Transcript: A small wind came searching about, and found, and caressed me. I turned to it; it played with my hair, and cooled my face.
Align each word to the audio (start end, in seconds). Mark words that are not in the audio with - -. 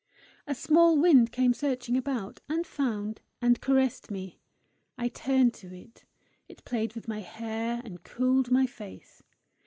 A 0.47 0.55
small 0.55 0.97
wind 0.97 1.31
came 1.31 1.53
searching 1.53 1.95
about, 1.95 2.41
and 2.49 2.65
found, 2.65 3.21
and 3.39 3.61
caressed 3.61 4.09
me. 4.09 4.39
I 4.97 5.09
turned 5.09 5.53
to 5.59 5.71
it; 5.75 6.05
it 6.49 6.65
played 6.65 6.95
with 6.95 7.07
my 7.07 7.19
hair, 7.19 7.83
and 7.85 8.01
cooled 8.03 8.49
my 8.49 8.65
face. 8.65 9.21